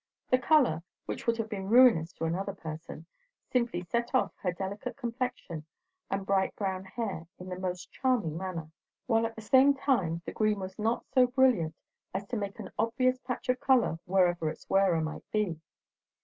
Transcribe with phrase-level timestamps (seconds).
[0.31, 3.05] The colour, which would have been ruinous to another person,
[3.51, 5.63] simply set off her delicate complexion
[6.09, 8.71] and bright brown hair in the most charming manner;
[9.05, 11.75] while at the same time the green was not so brilliant
[12.15, 15.59] as to make an obvious patch of colour wherever its wearer might be.